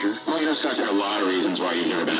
[0.00, 2.14] Well, you know, Scott, there a lot of reasons why you've never been.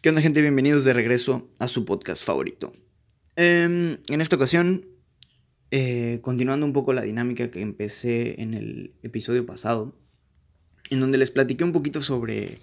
[0.00, 0.42] ¿Qué onda gente?
[0.42, 2.72] Bienvenidos de regreso a su podcast favorito.
[3.36, 4.84] Em, en esta ocasión,
[5.70, 9.96] eh, continuando un poco la dinámica que empecé en el episodio pasado,
[10.90, 12.58] en donde les platiqué un poquito sobre,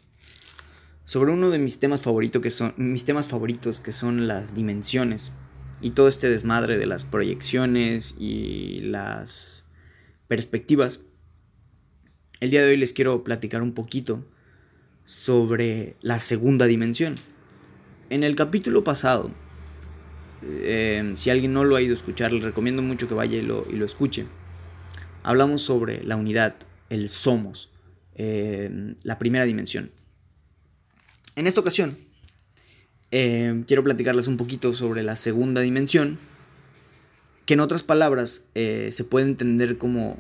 [1.06, 5.32] sobre uno de mis temas, favorito que son, mis temas favoritos, que son las dimensiones
[5.82, 9.66] y todo este desmadre de las proyecciones y las
[10.28, 11.00] perspectivas.
[12.42, 14.24] El día de hoy les quiero platicar un poquito
[15.04, 17.16] sobre la segunda dimensión.
[18.12, 19.32] En el capítulo pasado,
[20.44, 23.42] eh, si alguien no lo ha ido a escuchar, les recomiendo mucho que vaya y
[23.42, 24.26] lo, y lo escuche.
[25.24, 26.56] Hablamos sobre la unidad,
[26.90, 27.70] el somos,
[28.16, 29.92] eh, la primera dimensión.
[31.36, 31.98] En esta ocasión,
[33.12, 36.20] eh, quiero platicarles un poquito sobre la segunda dimensión,
[37.46, 40.20] que en otras palabras eh, se puede entender como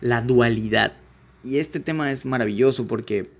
[0.00, 0.96] la dualidad.
[1.44, 3.30] Y este tema es maravilloso porque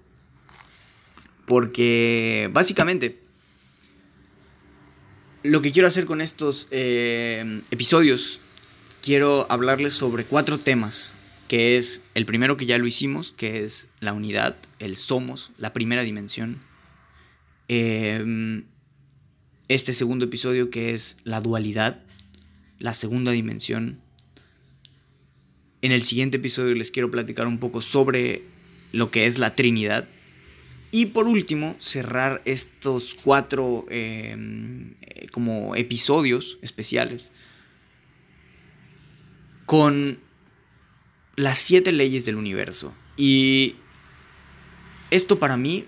[1.46, 3.21] porque básicamente
[5.42, 8.40] lo que quiero hacer con estos eh, episodios,
[9.02, 11.14] quiero hablarles sobre cuatro temas,
[11.48, 15.72] que es el primero que ya lo hicimos, que es la unidad, el somos, la
[15.72, 16.60] primera dimensión.
[17.68, 18.62] Eh,
[19.68, 22.02] este segundo episodio que es la dualidad,
[22.78, 24.00] la segunda dimensión.
[25.80, 28.42] En el siguiente episodio les quiero platicar un poco sobre
[28.92, 30.08] lo que es la Trinidad.
[30.94, 34.36] Y por último, cerrar estos cuatro eh,
[35.00, 37.32] eh, como episodios especiales
[39.64, 40.20] con
[41.34, 42.94] las siete leyes del universo.
[43.16, 43.76] Y
[45.10, 45.86] esto para mí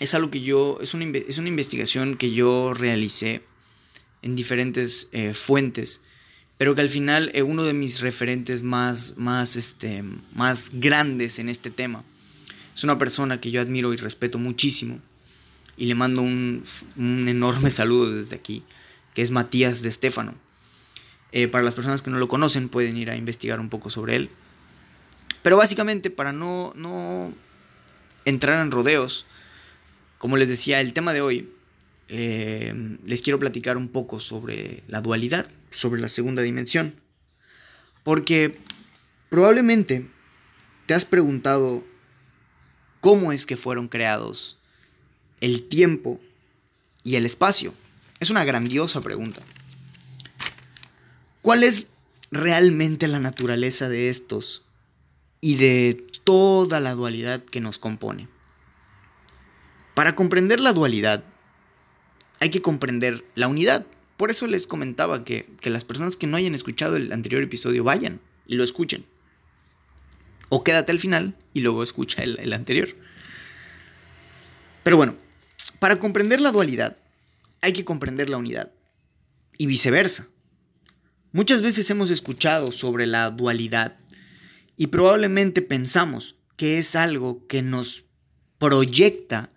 [0.00, 3.44] es algo que yo, es una, es una investigación que yo realicé
[4.22, 6.02] en diferentes eh, fuentes,
[6.58, 10.02] pero que al final es uno de mis referentes más, más, este,
[10.34, 12.02] más grandes en este tema
[12.74, 14.98] es una persona que yo admiro y respeto muchísimo.
[15.76, 16.62] Y le mando un,
[16.96, 18.64] un enorme saludo desde aquí,
[19.14, 20.34] que es Matías de Estéfano.
[21.32, 24.16] Eh, para las personas que no lo conocen, pueden ir a investigar un poco sobre
[24.16, 24.30] él.
[25.42, 27.32] Pero básicamente, para no, no
[28.24, 29.26] entrar en rodeos,
[30.18, 31.50] como les decía, el tema de hoy,
[32.08, 36.94] eh, les quiero platicar un poco sobre la dualidad, sobre la segunda dimensión.
[38.04, 38.56] Porque
[39.28, 40.06] probablemente
[40.86, 41.84] te has preguntado
[43.04, 44.56] cómo es que fueron creados
[45.42, 46.22] el tiempo
[47.02, 47.74] y el espacio?
[48.18, 49.42] Es una grandiosa pregunta.
[51.42, 51.88] ¿Cuál es
[52.30, 54.62] realmente la naturaleza de estos
[55.42, 58.26] y de toda la dualidad que nos compone?
[59.92, 61.22] Para comprender la dualidad
[62.40, 63.86] hay que comprender la unidad.
[64.16, 67.84] Por eso les comentaba que, que las personas que no hayan escuchado el anterior episodio
[67.84, 69.04] vayan y lo escuchen.
[70.48, 72.88] O quédate al final y luego escucha el, el, anterior.
[74.82, 75.16] Pero bueno,
[75.78, 76.96] para comprender la dualidad
[77.62, 78.70] hay que comprender la unidad.
[79.56, 80.26] Y viceversa.
[81.32, 83.96] Muchas veces hemos escuchado sobre la dualidad
[84.76, 88.04] y probablemente pensamos que es algo que nos
[88.58, 89.50] proyecta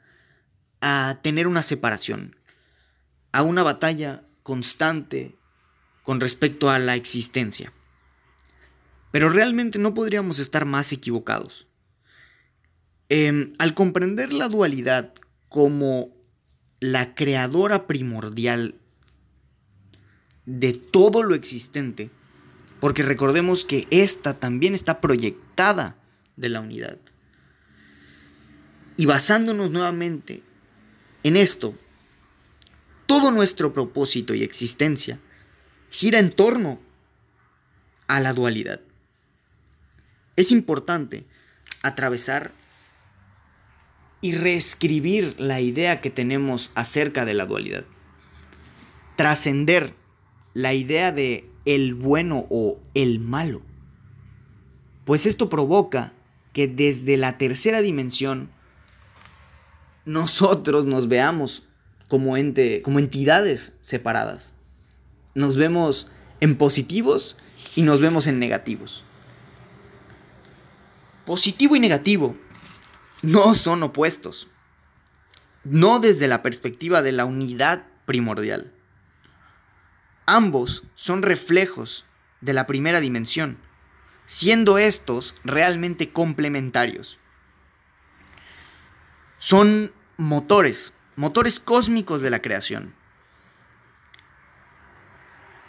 [0.81, 2.35] a tener una separación,
[3.31, 5.35] a una batalla constante
[6.03, 7.71] con respecto a la existencia.
[9.11, 11.67] Pero realmente no podríamos estar más equivocados.
[13.09, 15.13] Eh, al comprender la dualidad
[15.49, 16.09] como
[16.79, 18.75] la creadora primordial
[20.45, 22.09] de todo lo existente,
[22.79, 25.95] porque recordemos que esta también está proyectada
[26.35, 26.97] de la unidad.
[28.97, 30.43] Y basándonos nuevamente
[31.23, 31.77] en esto,
[33.05, 35.19] todo nuestro propósito y existencia
[35.89, 36.79] gira en torno
[38.07, 38.81] a la dualidad
[40.37, 41.25] es importante
[41.81, 42.53] atravesar
[44.21, 47.85] y reescribir la idea que tenemos acerca de la dualidad.
[49.15, 49.93] Trascender
[50.53, 53.61] la idea de el bueno o el malo.
[55.05, 56.13] Pues esto provoca
[56.53, 58.49] que desde la tercera dimensión
[60.05, 61.63] nosotros nos veamos
[62.07, 64.53] como, ente, como entidades separadas.
[65.33, 66.11] Nos vemos
[66.41, 67.37] en positivos
[67.75, 69.03] y nos vemos en negativos.
[71.27, 72.37] Positivo y negativo
[73.21, 74.47] no son opuestos.
[75.65, 78.71] No desde la perspectiva de la unidad primordial.
[80.25, 82.05] Ambos son reflejos
[82.39, 83.57] de la primera dimensión,
[84.25, 87.19] siendo estos realmente complementarios.
[89.37, 92.95] Son motores, motores cósmicos de la creación,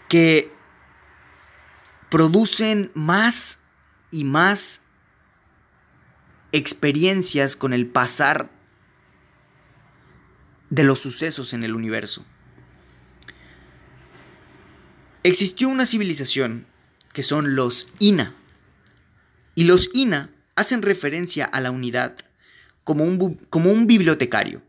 [0.08, 0.52] que
[2.10, 3.58] producen más
[4.12, 4.82] y más
[6.52, 8.50] experiencias con el pasar
[10.70, 12.24] de los sucesos en el universo.
[15.22, 16.66] Existió una civilización
[17.12, 18.34] que son los Ina.
[19.54, 22.16] Y los Ina hacen referencia a la unidad
[22.84, 24.62] como un, como un bibliotecario.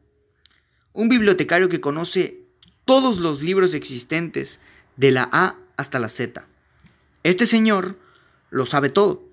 [0.93, 2.41] Un bibliotecario que conoce
[2.85, 4.59] todos los libros existentes
[4.97, 6.45] de la A hasta la Z.
[7.23, 7.97] Este señor
[8.49, 9.23] lo sabe todo,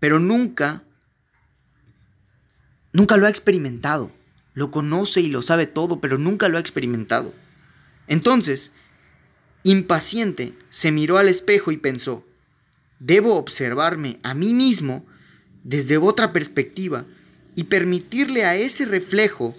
[0.00, 0.82] pero nunca,
[2.94, 4.10] nunca lo ha experimentado.
[4.54, 7.34] Lo conoce y lo sabe todo, pero nunca lo ha experimentado.
[8.06, 8.72] Entonces,
[9.64, 12.24] impaciente, se miró al espejo y pensó,
[13.00, 15.04] debo observarme a mí mismo
[15.64, 17.04] desde otra perspectiva
[17.56, 19.56] y permitirle a ese reflejo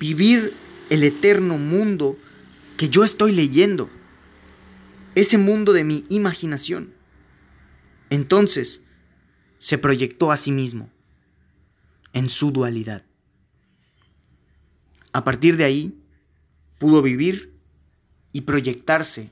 [0.00, 0.52] vivir
[0.90, 2.18] el eterno mundo
[2.76, 3.88] que yo estoy leyendo,
[5.14, 6.92] ese mundo de mi imaginación.
[8.10, 8.82] Entonces
[9.58, 10.90] se proyectó a sí mismo
[12.18, 13.04] en su dualidad.
[15.12, 16.02] A partir de ahí
[16.78, 17.54] pudo vivir
[18.32, 19.30] y proyectarse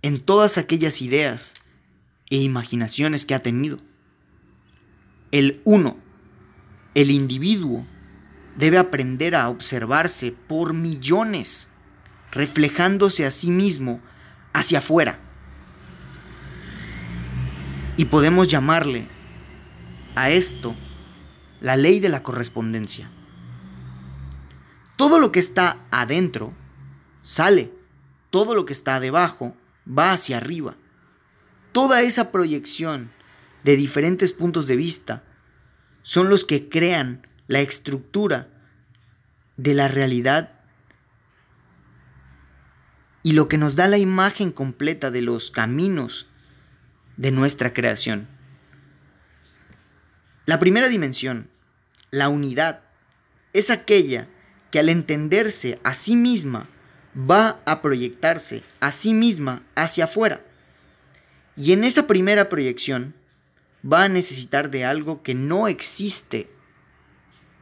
[0.00, 1.52] en todas aquellas ideas
[2.30, 3.80] e imaginaciones que ha tenido.
[5.30, 5.98] El uno,
[6.94, 7.86] el individuo,
[8.56, 11.68] debe aprender a observarse por millones,
[12.32, 14.00] reflejándose a sí mismo
[14.54, 15.18] hacia afuera.
[17.98, 19.06] Y podemos llamarle
[20.14, 20.74] a esto
[21.60, 23.10] la ley de la correspondencia.
[24.96, 26.54] Todo lo que está adentro
[27.22, 27.72] sale,
[28.30, 29.56] todo lo que está debajo
[29.86, 30.76] va hacia arriba.
[31.72, 33.10] Toda esa proyección
[33.64, 35.24] de diferentes puntos de vista
[36.02, 38.48] son los que crean la estructura
[39.56, 40.52] de la realidad
[43.22, 46.28] y lo que nos da la imagen completa de los caminos
[47.16, 48.28] de nuestra creación.
[50.46, 51.50] La primera dimensión,
[52.12, 52.82] la unidad,
[53.52, 54.28] es aquella
[54.70, 56.68] que al entenderse a sí misma
[57.18, 60.40] va a proyectarse a sí misma hacia afuera.
[61.56, 63.14] Y en esa primera proyección
[63.84, 66.48] va a necesitar de algo que no existe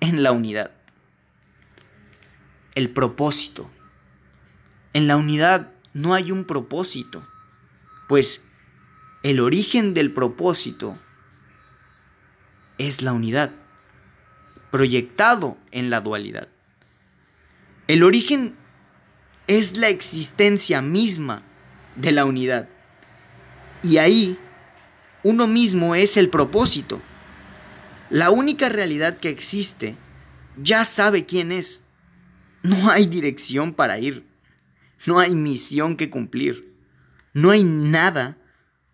[0.00, 0.72] en la unidad.
[2.74, 3.70] El propósito.
[4.92, 7.26] En la unidad no hay un propósito,
[8.08, 8.42] pues
[9.22, 10.98] el origen del propósito
[12.78, 13.52] es la unidad,
[14.70, 16.48] proyectado en la dualidad.
[17.86, 18.56] El origen
[19.46, 21.42] es la existencia misma
[21.96, 22.68] de la unidad.
[23.82, 24.38] Y ahí
[25.22, 27.00] uno mismo es el propósito.
[28.10, 29.96] La única realidad que existe
[30.56, 31.82] ya sabe quién es.
[32.62, 34.26] No hay dirección para ir.
[35.06, 36.74] No hay misión que cumplir.
[37.32, 38.38] No hay nada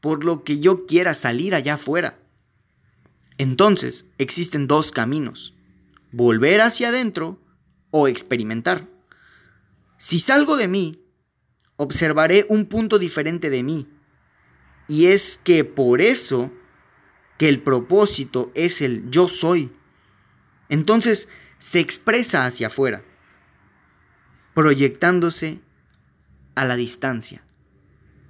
[0.01, 2.20] por lo que yo quiera salir allá afuera.
[3.41, 5.55] Entonces existen dos caminos.
[6.13, 7.43] Volver hacia adentro
[7.91, 8.87] o experimentar.
[9.97, 11.07] Si salgo de mí,
[11.77, 13.89] observaré un punto diferente de mí.
[14.89, 16.53] Y es que por eso
[17.39, 19.73] que el propósito es el yo soy.
[20.69, 23.03] Entonces se expresa hacia afuera,
[24.53, 25.63] proyectándose
[26.57, 27.43] a la distancia.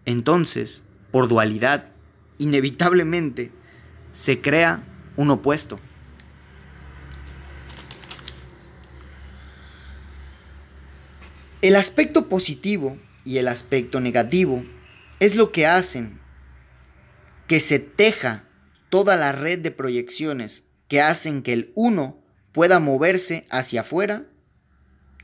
[0.05, 1.91] Entonces, por dualidad,
[2.39, 3.51] inevitablemente
[4.13, 4.87] se crea
[5.21, 5.79] un opuesto.
[11.61, 14.65] El aspecto positivo y el aspecto negativo
[15.19, 16.19] es lo que hacen
[17.47, 18.45] que se teja
[18.89, 22.19] toda la red de proyecciones que hacen que el uno
[22.53, 24.25] pueda moverse hacia afuera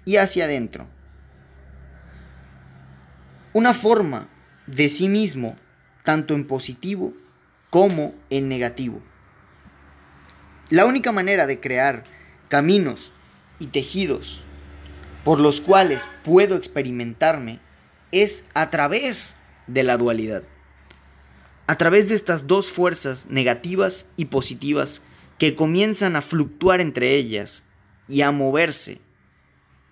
[0.05, 0.88] y hacia adentro.
[3.55, 4.29] Una forma
[4.67, 5.57] de sí mismo,
[6.03, 7.15] tanto en positivo
[7.71, 9.03] como en negativo.
[10.68, 12.02] La única manera de crear
[12.49, 13.12] caminos
[13.61, 14.42] y tejidos
[15.23, 17.61] por los cuales puedo experimentarme
[18.11, 19.37] es a través
[19.68, 20.42] de la dualidad.
[21.68, 25.02] A través de estas dos fuerzas negativas y positivas
[25.38, 27.62] que comienzan a fluctuar entre ellas
[28.08, 29.00] y a moverse.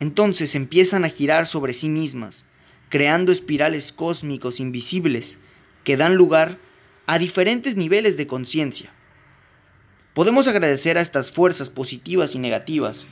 [0.00, 2.47] Entonces empiezan a girar sobre sí mismas,
[2.88, 5.38] creando espirales cósmicos invisibles
[5.85, 6.59] que dan lugar
[7.07, 8.93] a diferentes niveles de conciencia.
[10.14, 13.06] Podemos agradecer a estas fuerzas positivas y negativas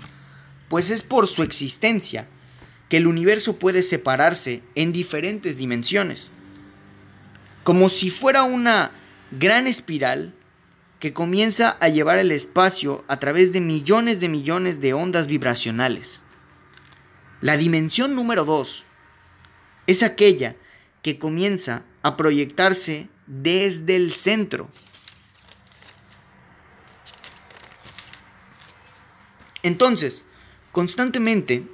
[0.73, 2.27] pues es por su existencia
[2.89, 6.31] que el universo puede separarse en diferentes dimensiones,
[7.63, 8.91] como si fuera una
[9.33, 10.33] gran espiral
[10.99, 16.23] que comienza a llevar el espacio a través de millones de millones de ondas vibracionales.
[17.43, 18.87] La dimensión número 2
[19.89, 20.57] es aquella
[21.03, 24.71] que comienza a proyectarse desde el centro.
[29.63, 30.25] Entonces,
[30.73, 31.67] constantemente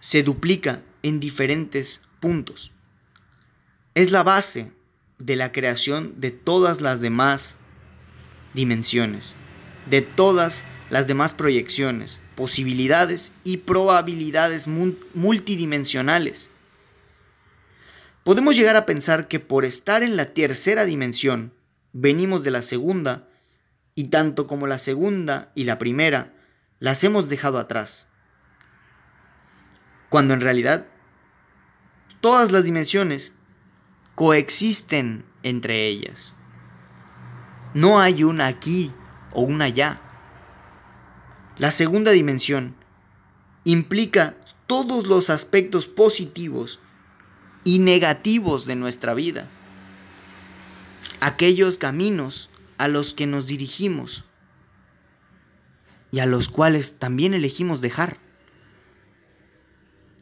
[0.00, 2.72] se duplica en diferentes puntos.
[3.94, 4.72] Es la base
[5.18, 7.58] de la creación de todas las demás
[8.54, 9.36] dimensiones,
[9.88, 16.50] de todas las demás proyecciones, posibilidades y probabilidades multidimensionales.
[18.24, 21.52] Podemos llegar a pensar que por estar en la tercera dimensión,
[21.92, 23.28] venimos de la segunda,
[23.94, 26.35] y tanto como la segunda y la primera,
[26.80, 28.08] las hemos dejado atrás.
[30.08, 30.86] Cuando en realidad,
[32.20, 33.34] todas las dimensiones
[34.14, 36.32] coexisten entre ellas.
[37.74, 38.92] No hay una aquí
[39.32, 40.00] o una allá.
[41.58, 42.74] La segunda dimensión
[43.64, 44.34] implica
[44.66, 46.80] todos los aspectos positivos
[47.64, 49.48] y negativos de nuestra vida.
[51.20, 54.24] Aquellos caminos a los que nos dirigimos
[56.10, 58.18] y a los cuales también elegimos dejar.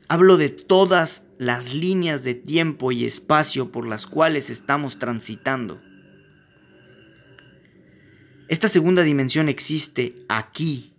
[0.09, 5.81] Hablo de todas las líneas de tiempo y espacio por las cuales estamos transitando.
[8.49, 10.95] Esta segunda dimensión existe aquí.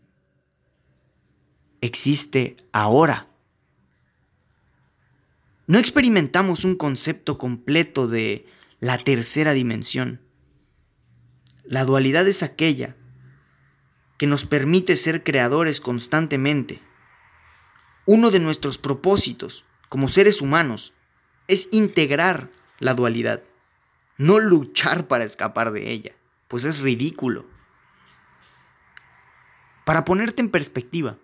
[1.82, 3.28] Existe ahora.
[5.68, 8.48] No experimentamos un concepto completo de
[8.80, 10.22] la tercera dimensión.
[11.64, 12.96] La dualidad es aquella
[14.18, 16.82] que nos permite ser creadores constantemente.
[18.06, 20.94] Uno de nuestros propósitos como seres humanos
[21.48, 23.44] es integrar la dualidad,
[24.18, 26.14] no luchar para escapar de ella,
[26.48, 27.46] pues es ridículo.
[29.86, 31.18] Para ponerte en perspectiva,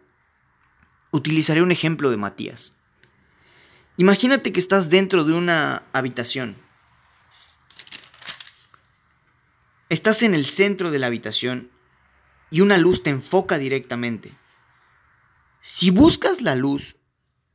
[1.11, 2.75] utilizaré un ejemplo de Matías.
[3.97, 6.55] Imagínate que estás dentro de una habitación.
[9.89, 11.69] Estás en el centro de la habitación
[12.51, 14.37] y una luz te enfoca directamente.
[15.61, 16.97] Si buscas la luz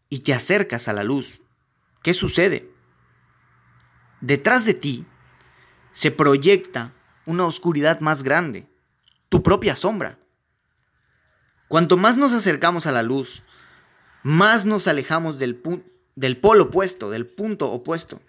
[0.08, 1.42] y te acercas a la luz,
[2.02, 2.68] ¿qué sucede?
[4.20, 5.06] Detrás de ti
[5.92, 6.92] se proyecta
[7.26, 8.66] una oscuridad más grande,
[9.28, 10.18] tu propia sombra.
[11.68, 13.42] Cuanto más nos acercamos a la luz,
[14.22, 15.56] más nos alejamos del,
[16.40, 18.22] polo opuesto, del punto opuesto.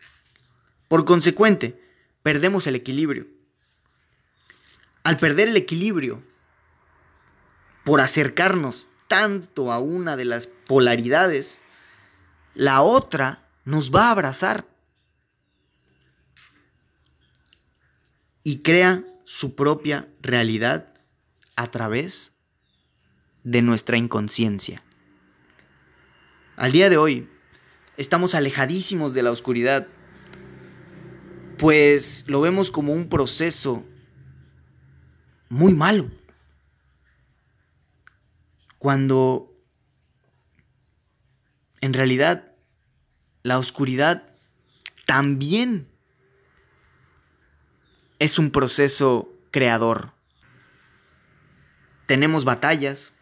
[0.88, 1.82] Por consecuente,
[2.24, 3.28] perdemos el equilibrio.
[5.04, 6.24] Al perder el equilibrio,
[7.88, 11.62] por acercarnos tanto a una de las polaridades,
[12.54, 14.68] la otra nos va a abrazar
[18.44, 20.96] y crea su propia realidad
[21.56, 22.34] a través
[23.46, 24.84] de nuestra inconsciencia.
[26.58, 27.30] Al día de hoy,
[27.96, 29.88] estamos alejadísimos de la oscuridad,
[31.58, 33.86] pues lo vemos como un proceso
[35.48, 36.12] muy malo
[38.80, 39.54] cuando
[41.82, 42.52] en realidad
[43.44, 44.32] la oscuridad
[45.06, 45.88] también
[48.20, 50.12] es un proceso creador.
[52.08, 53.14] Tenemos batallas,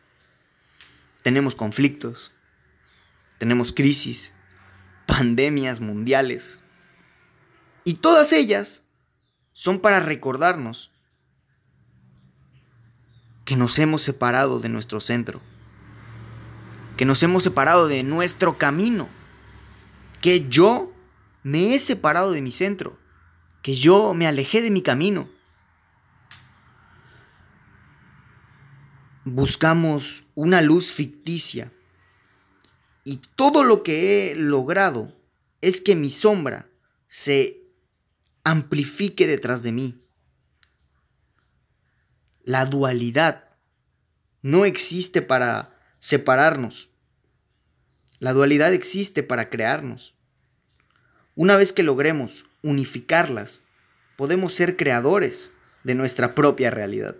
[1.23, 2.31] tenemos conflictos,
[3.39, 4.33] tenemos crisis,
[5.05, 6.61] pandemias mundiales,
[7.83, 8.83] y todas ellas
[9.53, 10.91] son para recordarnos
[13.45, 15.39] que nos hemos separado de nuestro centro,
[16.97, 19.07] que nos hemos separado de nuestro camino,
[20.21, 20.91] que yo
[21.43, 22.97] me he separado de mi centro,
[23.61, 25.29] que yo me alejé de mi camino.
[29.23, 31.71] Buscamos una luz ficticia
[33.03, 35.15] y todo lo que he logrado
[35.61, 36.67] es que mi sombra
[37.07, 37.61] se
[38.43, 40.04] amplifique detrás de mí.
[42.45, 43.49] La dualidad
[44.43, 46.91] no existe para separarnos.
[48.19, 50.13] La dualidad existe para crearnos.
[51.33, 53.63] Una vez que logremos unificarlas,
[54.15, 55.49] podemos ser creadores
[55.83, 57.15] de nuestra propia realidad.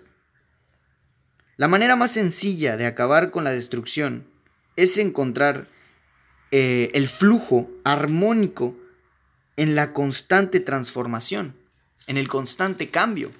[1.58, 4.28] La manera más sencilla de acabar con la destrucción
[4.76, 5.68] es encontrar
[6.52, 8.78] eh, el flujo armónico
[9.58, 11.56] en la constante transformación,
[12.06, 13.32] en el constante cambio.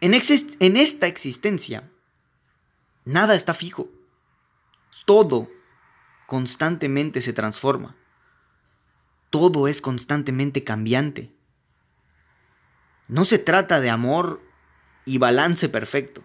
[0.00, 0.14] En,
[0.76, 1.90] esta existencia,
[3.04, 3.88] nada está fijo.
[5.06, 5.50] Todo
[6.26, 7.96] constantemente se transforma.
[9.30, 11.32] Todo es constantemente cambiante.
[13.08, 14.42] No se trata de amor
[15.04, 16.22] y balance perfecto.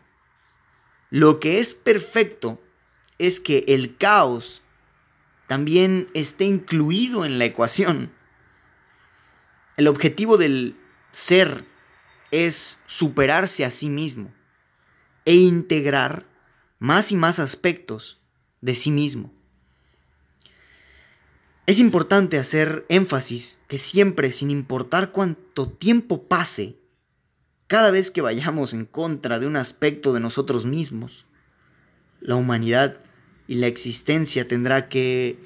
[1.09, 2.61] Lo que es perfecto
[3.19, 4.63] es que el caos
[5.47, 8.11] también esté incluido en la ecuación.
[9.77, 10.77] El objetivo del
[11.11, 11.70] ser
[12.31, 14.33] es superarse a sí mismo
[15.25, 16.25] e integrar
[16.79, 18.19] más y más aspectos
[18.61, 19.31] de sí mismo.
[21.67, 26.77] Es importante hacer énfasis que siempre, sin importar cuánto tiempo pase,
[27.67, 31.25] cada vez que vayamos en contra de un aspecto de nosotros mismos,
[32.19, 32.99] la humanidad
[33.47, 35.39] y la existencia tendrá que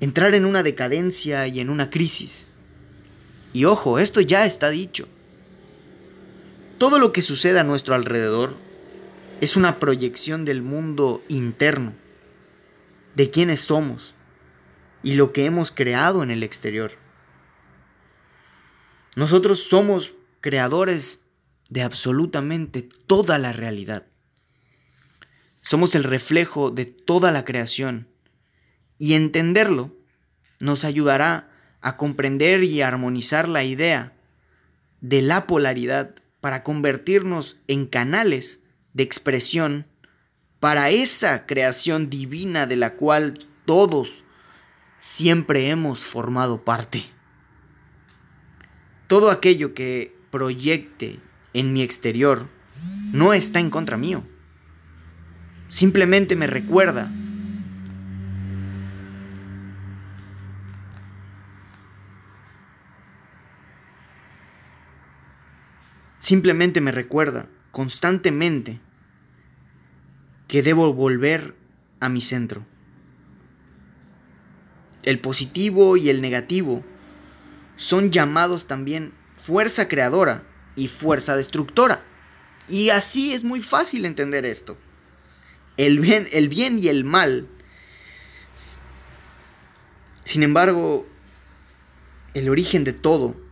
[0.00, 2.46] entrar en una decadencia y en una crisis.
[3.52, 5.08] Y ojo, esto ya está dicho.
[6.84, 8.54] Todo lo que sucede a nuestro alrededor
[9.40, 11.94] es una proyección del mundo interno,
[13.14, 14.14] de quiénes somos
[15.02, 16.92] y lo que hemos creado en el exterior.
[19.16, 20.12] Nosotros somos
[20.42, 21.22] creadores
[21.70, 24.04] de absolutamente toda la realidad.
[25.62, 28.08] Somos el reflejo de toda la creación
[28.98, 29.90] y entenderlo
[30.60, 31.50] nos ayudará
[31.80, 34.12] a comprender y armonizar la idea
[35.00, 38.60] de la polaridad para convertirnos en canales
[38.92, 39.86] de expresión
[40.60, 44.24] para esa creación divina de la cual todos
[44.98, 47.02] siempre hemos formado parte.
[49.06, 51.18] Todo aquello que proyecte
[51.54, 52.46] en mi exterior
[53.14, 54.22] no está en contra mío.
[55.68, 57.10] Simplemente me recuerda
[66.24, 68.80] Simplemente me recuerda constantemente
[70.48, 71.54] que debo volver
[72.00, 72.64] a mi centro.
[75.02, 76.82] El positivo y el negativo
[77.76, 80.46] son llamados también fuerza creadora
[80.76, 82.02] y fuerza destructora.
[82.70, 84.78] Y así es muy fácil entender esto.
[85.76, 87.48] El bien, el bien y el mal.
[90.24, 91.06] Sin embargo,
[92.32, 93.43] el origen de todo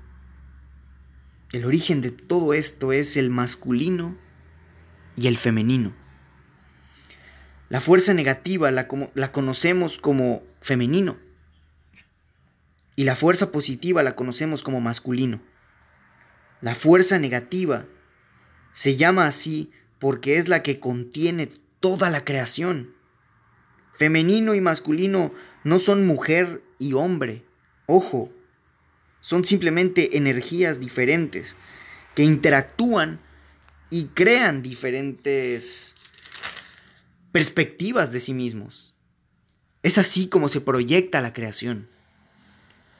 [1.52, 4.16] el origen de todo esto es el masculino
[5.16, 5.94] y el femenino.
[7.68, 8.88] La fuerza negativa la,
[9.32, 11.18] conocemos como femenino
[12.96, 15.42] y la fuerza positiva la conocemos como masculino.
[16.60, 17.86] La fuerza negativa
[18.72, 21.48] se llama así porque es la que contiene
[21.80, 22.94] toda la creación.
[23.94, 25.32] Femenino y masculino
[25.64, 27.44] no son mujer y hombre.
[27.86, 28.32] Ojo,
[29.22, 31.54] son simplemente energías diferentes
[32.16, 33.20] que interactúan
[33.88, 35.94] y crean diferentes
[37.30, 38.94] perspectivas de sí mismos.
[39.84, 41.88] Es así como se proyecta la creación.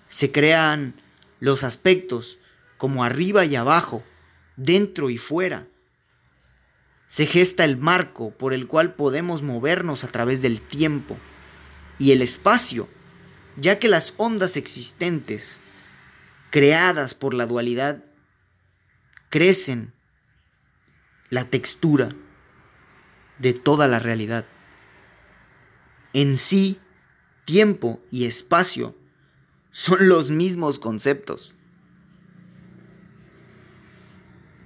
[0.09, 0.95] Se crean
[1.41, 2.39] los aspectos
[2.79, 4.05] como arriba y abajo,
[4.57, 5.67] dentro y fuera.
[7.09, 11.19] Se gesta el marco por el cual podemos movernos a través del tiempo
[11.99, 12.89] y el espacio,
[13.57, 15.59] ya que las ondas existentes
[16.53, 18.05] creadas por la dualidad,
[19.31, 19.95] crecen
[21.31, 22.15] la textura
[23.39, 24.45] de toda la realidad.
[26.13, 26.79] En sí,
[27.47, 28.95] tiempo y espacio
[29.71, 31.57] son los mismos conceptos.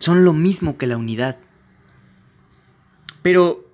[0.01, 1.38] Son lo mismo que la unidad.
[3.22, 3.64] Pero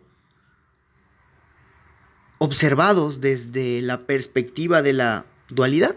[2.37, 5.97] observados desde la perspectiva de la dualidad.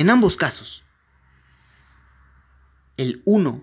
[0.00, 0.82] En ambos casos,
[2.96, 3.62] el uno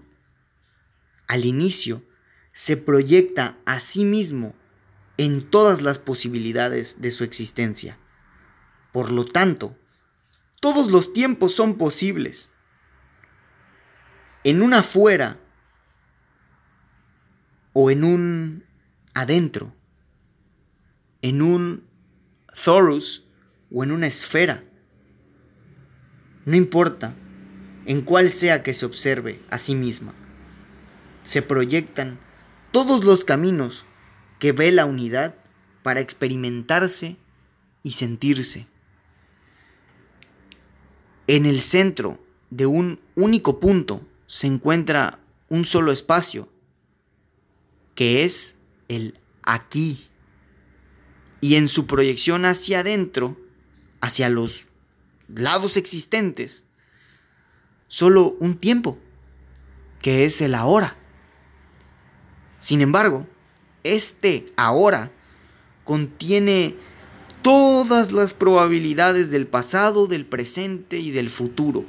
[1.28, 2.04] al inicio
[2.52, 4.54] se proyecta a sí mismo
[5.18, 7.98] en todas las posibilidades de su existencia.
[8.94, 9.80] Por lo tanto,
[10.62, 12.52] todos los tiempos son posibles.
[14.44, 15.40] En un afuera
[17.74, 18.64] o en un
[19.16, 19.74] adentro,
[21.24, 21.88] en un
[22.64, 23.26] Thorus
[23.72, 24.64] o en una esfera.
[26.48, 27.14] No importa
[27.86, 30.14] en cuál sea que se observe a sí misma.
[31.24, 32.20] Se proyectan
[32.72, 33.84] todos los caminos
[34.40, 35.36] que ve la unidad
[35.84, 37.18] para experimentarse
[37.84, 38.66] y sentirse.
[41.28, 42.18] En el centro
[42.50, 46.48] de un único punto se encuentra un solo espacio,
[47.94, 48.56] que es
[48.88, 50.08] el aquí.
[51.42, 53.38] Y en su proyección hacia adentro,
[54.00, 54.68] hacia los
[55.28, 56.66] lados existentes
[57.88, 58.98] solo un tiempo,
[60.02, 60.96] que es el ahora.
[62.60, 63.28] Sin embargo,
[63.84, 65.12] este ahora
[65.84, 66.76] contiene
[67.42, 71.86] todas las probabilidades del pasado, del presente y del futuro.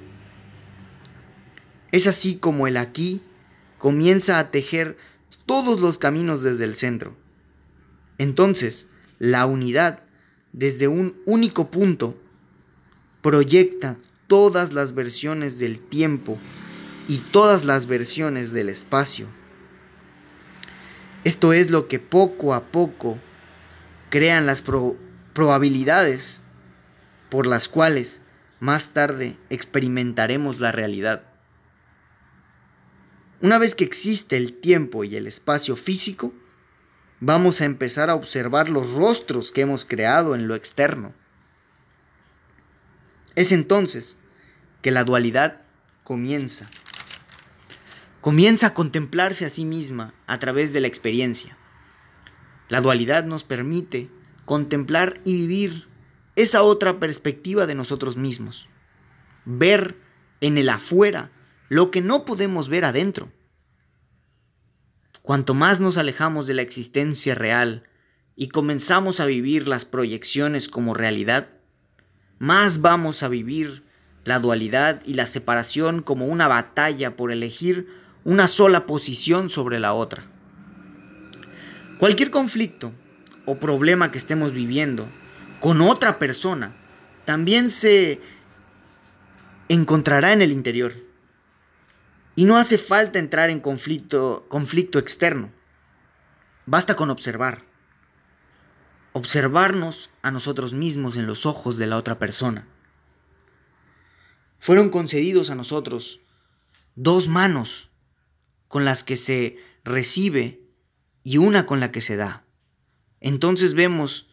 [1.90, 3.22] Es así como el aquí
[3.79, 4.96] comienza a tejer
[5.46, 7.16] todos los caminos desde el centro.
[8.18, 10.03] Entonces, la unidad,
[10.53, 12.16] desde un único punto,
[13.22, 16.38] proyecta todas las versiones del tiempo
[17.09, 19.26] y todas las versiones del espacio.
[21.24, 23.18] Esto es lo que poco a poco
[24.11, 24.62] crean las
[25.35, 26.42] probabilidades
[27.31, 28.22] por las cuales
[28.61, 31.22] más tarde experimentaremos la realidad.
[33.40, 36.33] Una vez que existe el tiempo y el espacio físico,
[37.20, 41.14] vamos a empezar a observar los rostros que hemos creado en lo externo.
[43.38, 44.18] Es entonces
[44.83, 45.61] que la dualidad
[46.03, 46.68] comienza.
[48.20, 51.57] Comienza a contemplarse a sí misma a través de la experiencia.
[52.68, 54.11] La dualidad nos permite
[54.44, 55.87] contemplar y vivir
[56.35, 58.68] esa otra perspectiva de nosotros mismos.
[59.44, 59.94] Ver
[60.40, 61.31] en el afuera
[61.68, 63.31] lo que no podemos ver adentro.
[65.22, 67.85] Cuanto más nos alejamos de la existencia real
[68.35, 71.58] y comenzamos a vivir las proyecciones como realidad,
[72.38, 73.85] más vamos a vivir
[74.24, 77.88] la dualidad y la separación como una batalla por elegir
[78.24, 80.24] una sola posición sobre la otra.
[81.98, 82.92] Cualquier conflicto
[83.44, 85.09] o problema que estemos viviendo
[85.61, 86.74] con otra persona
[87.24, 88.20] también se
[89.68, 90.92] encontrará en el interior.
[92.37, 95.51] Y no hace falta entrar en conflicto, conflicto externo.
[96.66, 97.67] Basta con observar.
[99.18, 102.68] Observarnos a nosotros mismos en los ojos de la otra persona.
[104.61, 106.20] Fueron concedidos a nosotros
[106.94, 107.90] dos manos
[108.68, 110.61] con las que se recibe
[111.24, 112.44] y una con la que se da.
[113.18, 114.31] Entonces vemos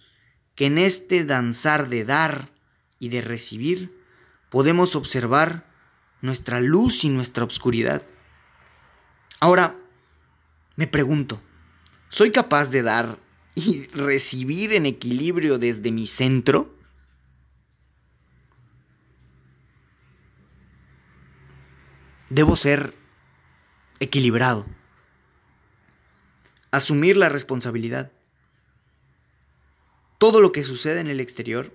[0.53, 2.51] que en este danzar de dar
[2.99, 3.99] y de recibir
[4.51, 5.65] podemos observar
[6.21, 8.03] nuestra luz y nuestra obscuridad.
[9.39, 9.77] Ahora,
[10.75, 11.41] me pregunto,
[12.09, 13.24] ¿soy capaz de dar
[13.55, 16.75] y recibir en equilibrio desde mi centro?
[22.29, 22.93] Debo ser
[23.99, 24.65] equilibrado,
[26.71, 28.11] asumir la responsabilidad.
[30.17, 31.71] Todo lo que sucede en el exterior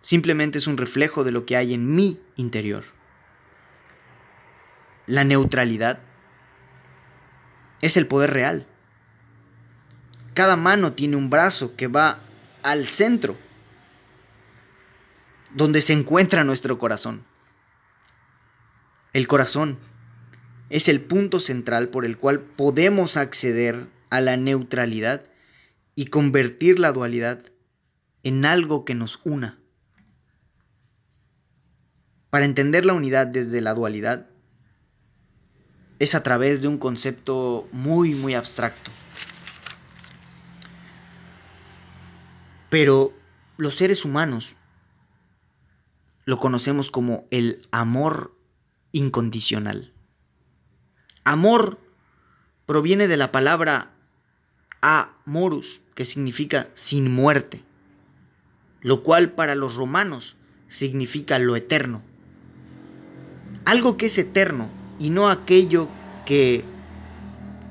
[0.00, 2.84] simplemente es un reflejo de lo que hay en mi interior.
[5.06, 6.00] La neutralidad
[7.80, 8.66] es el poder real.
[10.38, 12.20] Cada mano tiene un brazo que va
[12.62, 13.36] al centro,
[15.52, 17.24] donde se encuentra nuestro corazón.
[19.12, 19.80] El corazón
[20.70, 25.24] es el punto central por el cual podemos acceder a la neutralidad
[25.96, 27.42] y convertir la dualidad
[28.22, 29.58] en algo que nos una.
[32.30, 34.28] Para entender la unidad desde la dualidad,
[35.98, 38.92] es a través de un concepto muy, muy abstracto.
[42.70, 43.12] Pero
[43.56, 44.56] los seres humanos
[46.24, 48.34] lo conocemos como el amor
[48.92, 49.92] incondicional.
[51.24, 51.78] Amor
[52.66, 53.92] proviene de la palabra
[54.80, 57.62] amorus, que significa sin muerte,
[58.80, 60.36] lo cual para los romanos
[60.68, 62.02] significa lo eterno.
[63.64, 65.88] Algo que es eterno y no aquello
[66.26, 66.64] que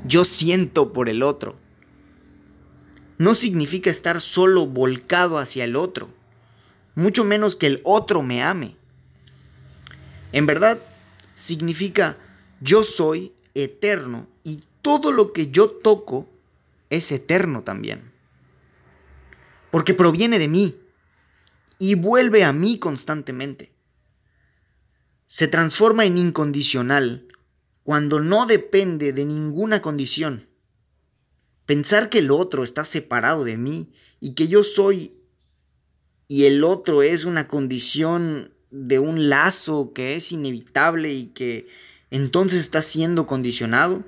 [0.05, 1.55] yo siento por el otro.
[3.17, 6.10] No significa estar solo volcado hacia el otro,
[6.95, 8.75] mucho menos que el otro me ame.
[10.32, 10.80] En verdad,
[11.36, 12.17] significa
[12.62, 16.30] yo soy eterno y todo lo que yo toco
[16.89, 18.12] es eterno también.
[19.71, 20.77] Porque proviene de mí
[21.80, 23.77] y vuelve a mí constantemente
[25.27, 27.27] se transforma en incondicional
[27.84, 30.46] cuando no depende de ninguna condición.
[31.67, 35.13] Pensar que el otro está separado de mí y que yo soy
[36.30, 41.67] y el otro es una condición de un lazo que es inevitable y que
[42.10, 44.03] entonces está siendo condicionado.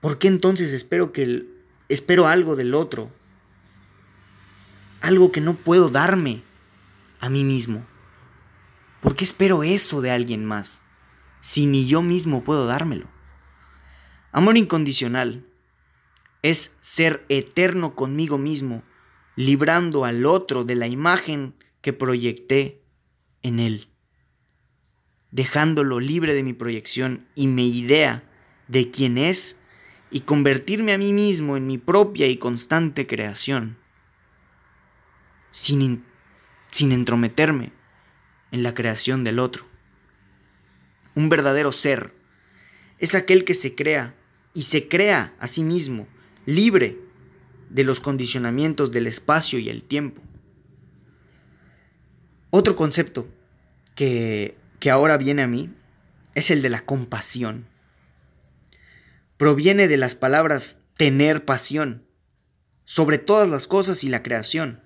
[0.00, 1.44] ¿Por qué entonces espero que
[1.88, 3.12] espero algo del otro?
[5.00, 6.42] Algo que no puedo darme
[7.18, 7.84] a mí mismo.
[9.00, 10.82] ¿Por qué espero eso de alguien más
[11.40, 13.08] si ni yo mismo puedo dármelo?
[14.30, 15.47] Amor incondicional
[16.42, 18.82] es ser eterno conmigo mismo,
[19.36, 22.82] librando al otro de la imagen que proyecté
[23.42, 23.88] en él,
[25.30, 28.24] dejándolo libre de mi proyección y mi idea
[28.66, 29.58] de quién es
[30.10, 33.78] y convertirme a mí mismo en mi propia y constante creación,
[35.50, 36.04] sin,
[36.70, 37.72] sin entrometerme
[38.50, 39.66] en la creación del otro.
[41.14, 42.14] Un verdadero ser
[42.98, 44.14] es aquel que se crea
[44.54, 46.08] y se crea a sí mismo,
[46.48, 46.98] libre
[47.68, 50.22] de los condicionamientos del espacio y el tiempo.
[52.48, 53.28] Otro concepto
[53.94, 55.74] que, que ahora viene a mí
[56.34, 57.66] es el de la compasión
[59.36, 62.04] proviene de las palabras tener pasión
[62.84, 64.80] sobre todas las cosas y la creación.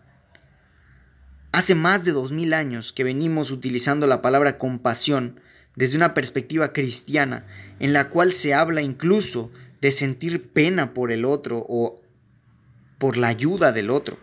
[1.53, 5.41] Hace más de dos mil años que venimos utilizando la palabra compasión
[5.75, 7.47] desde una perspectiva cristiana,
[7.79, 9.51] en la cual se habla incluso
[9.83, 12.01] de sentir pena por el otro o
[12.99, 14.17] por la ayuda del otro.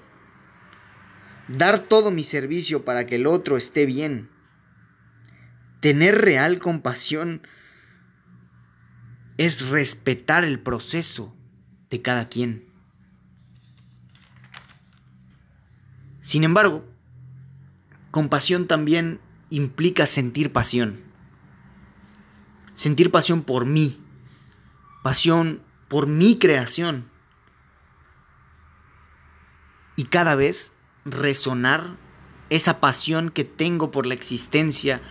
[1.50, 4.30] Dar todo mi servicio para que el otro esté bien.
[5.82, 7.42] Tener real compasión
[9.38, 11.36] es respetar el proceso
[11.90, 12.66] de cada quien.
[16.22, 16.86] Sin embargo,
[18.12, 19.20] compasión también
[19.50, 21.02] implica sentir pasión.
[22.76, 23.99] Sentir pasión por mí,
[25.02, 27.10] pasión por mi creación.
[29.96, 30.74] Y cada vez
[31.06, 31.98] resonar
[32.50, 35.02] esa pasión que tengo por la existencia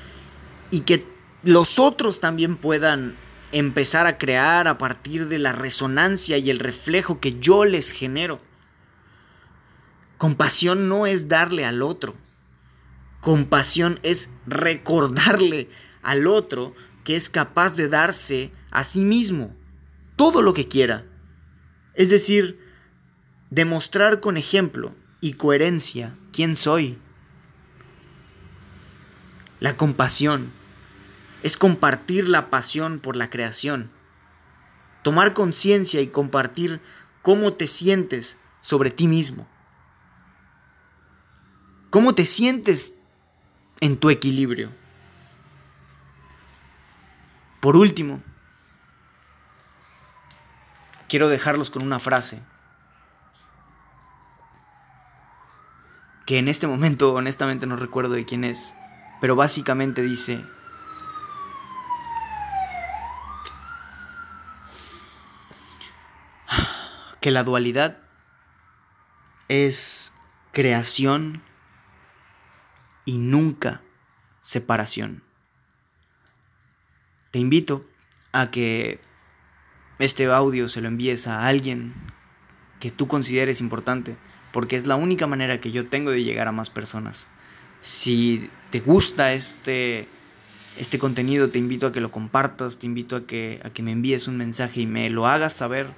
[0.70, 1.06] y que
[1.42, 3.16] los otros también puedan
[3.52, 8.38] empezar a crear a partir de la resonancia y el reflejo que yo les genero.
[10.18, 12.16] Compasión no es darle al otro.
[13.20, 15.68] Compasión es recordarle
[16.02, 16.74] al otro
[17.04, 19.57] que es capaz de darse a sí mismo
[20.18, 21.06] todo lo que quiera.
[21.94, 22.60] Es decir,
[23.50, 26.98] demostrar con ejemplo y coherencia quién soy.
[29.60, 30.50] La compasión
[31.44, 33.90] es compartir la pasión por la creación.
[35.04, 36.80] Tomar conciencia y compartir
[37.22, 39.46] cómo te sientes sobre ti mismo.
[41.90, 42.94] ¿Cómo te sientes
[43.80, 44.72] en tu equilibrio?
[47.60, 48.20] Por último,
[51.08, 52.42] quiero dejarlos con una frase
[56.26, 58.74] que en este momento honestamente no recuerdo de quién es,
[59.20, 60.44] pero básicamente dice,
[67.20, 67.98] que la dualidad
[69.48, 70.12] es
[70.52, 71.42] creación
[73.06, 73.80] y nunca
[74.40, 75.22] separación.
[77.30, 77.86] Te invito
[78.32, 79.00] a que
[79.98, 81.94] este audio se lo envíes a alguien
[82.80, 84.16] que tú consideres importante,
[84.52, 87.26] porque es la única manera que yo tengo de llegar a más personas.
[87.80, 90.08] Si te gusta este,
[90.78, 93.92] este contenido, te invito a que lo compartas, te invito a que, a que me
[93.92, 95.88] envíes un mensaje y me lo hagas saber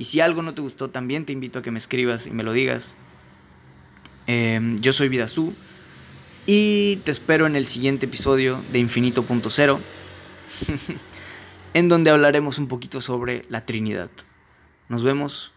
[0.00, 2.42] y si algo no te gustó, también te invito a que me escribas y me
[2.42, 2.94] lo digas.
[4.26, 5.54] Em, yo soy Vidazú
[6.46, 9.78] y te espero en el siguiente episodio de Infinito.0,
[11.74, 14.10] en donde hablaremos un poquito sobre la Trinidad.
[14.88, 15.52] Nos vemos,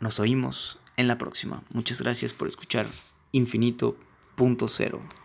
[0.00, 1.62] nos oímos en la próxima.
[1.72, 2.86] Muchas gracias por escuchar
[3.32, 5.23] Infinito.0.